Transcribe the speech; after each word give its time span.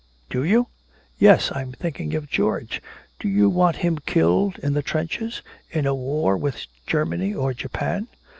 "Do 0.31 0.43
you?" 0.43 0.65
"Yes! 1.19 1.51
I'm 1.53 1.73
thinking 1.73 2.15
of 2.15 2.27
George! 2.27 2.81
Do 3.19 3.27
you 3.29 3.51
want 3.51 3.75
him 3.85 3.99
killed 3.99 4.57
in 4.63 4.73
the 4.73 4.81
trenches 4.81 5.43
in 5.69 5.85
a 5.85 5.93
war 5.93 6.35
with 6.35 6.65
Germany 6.87 7.35
or 7.35 7.53
Japan?" 7.53 8.07